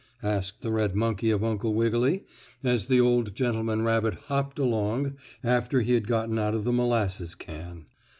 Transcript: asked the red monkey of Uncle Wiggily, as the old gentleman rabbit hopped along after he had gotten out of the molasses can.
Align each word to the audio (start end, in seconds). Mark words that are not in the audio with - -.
asked 0.23 0.63
the 0.63 0.71
red 0.71 0.95
monkey 0.95 1.29
of 1.29 1.43
Uncle 1.43 1.75
Wiggily, 1.75 2.25
as 2.63 2.87
the 2.87 2.99
old 2.99 3.35
gentleman 3.35 3.83
rabbit 3.83 4.15
hopped 4.15 4.57
along 4.57 5.15
after 5.43 5.81
he 5.81 5.93
had 5.93 6.07
gotten 6.07 6.39
out 6.39 6.55
of 6.55 6.63
the 6.63 6.73
molasses 6.73 7.35
can. 7.35 7.85